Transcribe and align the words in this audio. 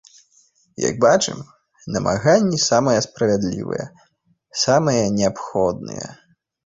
Як 0.89 0.95
бачым, 1.03 1.43
намаганні 1.97 2.57
самыя 2.69 3.03
справядлівыя, 3.09 3.85
самыя 4.65 5.05
неабходныя. 5.19 6.07